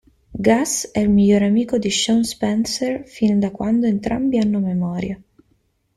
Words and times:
Gus 0.45 0.89
è 0.91 0.97
il 0.97 1.11
migliore 1.11 1.45
amico 1.45 1.77
di 1.77 1.91
Shawn 1.91 2.23
Spencer 2.23 3.07
fin 3.07 3.37
da 3.37 3.51
quando 3.51 3.85
entrambi 3.85 4.39
hanno 4.39 4.57
memoria. 4.57 5.21